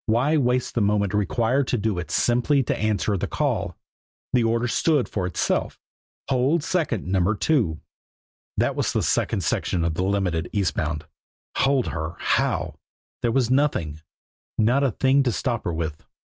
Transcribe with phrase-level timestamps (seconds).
[0.07, 3.77] Why waste the moment required to do it simply to answer the call?
[4.33, 5.77] The order stood for itself
[6.27, 7.81] "Hold second Number Two."
[8.57, 11.05] That was the second section of the Limited, east bound.
[11.57, 12.15] Hold her!
[12.17, 12.79] How?
[13.21, 14.01] There was nothing
[14.57, 16.03] not a thing to stop her with.